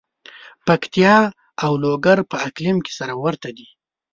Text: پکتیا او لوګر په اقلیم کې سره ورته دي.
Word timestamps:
پکتیا 0.65 1.15
او 1.63 1.71
لوګر 1.83 2.19
په 2.29 2.35
اقلیم 2.47 2.77
کې 2.85 2.91
سره 2.99 3.13
ورته 3.23 3.49
دي. 3.57 3.67